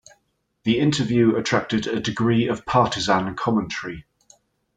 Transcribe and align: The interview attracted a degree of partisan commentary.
The 0.63 0.79
interview 0.79 1.35
attracted 1.35 1.85
a 1.85 1.99
degree 1.99 2.47
of 2.47 2.65
partisan 2.65 3.35
commentary. 3.35 4.07